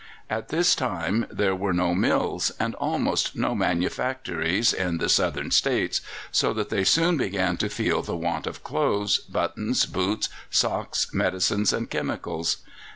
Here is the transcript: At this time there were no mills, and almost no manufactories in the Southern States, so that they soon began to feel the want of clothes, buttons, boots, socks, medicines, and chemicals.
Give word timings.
At 0.31 0.49
this 0.49 0.73
time 0.73 1.27
there 1.29 1.55
were 1.55 1.73
no 1.73 1.93
mills, 1.93 2.51
and 2.59 2.73
almost 2.73 3.35
no 3.35 3.53
manufactories 3.53 4.73
in 4.73 4.97
the 4.97 5.07
Southern 5.07 5.51
States, 5.51 6.01
so 6.31 6.53
that 6.53 6.69
they 6.69 6.83
soon 6.83 7.17
began 7.17 7.55
to 7.57 7.69
feel 7.69 8.01
the 8.01 8.15
want 8.17 8.47
of 8.47 8.63
clothes, 8.63 9.19
buttons, 9.19 9.85
boots, 9.85 10.27
socks, 10.49 11.13
medicines, 11.13 11.71
and 11.71 11.87
chemicals. 11.87 12.63